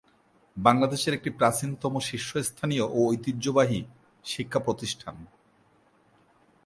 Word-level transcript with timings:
বাংলাদেশের 0.57 1.13
একটি 1.13 1.29
প্রাচীনতম 1.39 1.93
শীর্ষস্থানীয় 1.99 2.85
ও 2.87 2.99
ঐতিহ্যবাহী 3.09 3.79
শিক্ষাপ্রতিষ্ঠান। 4.25 5.15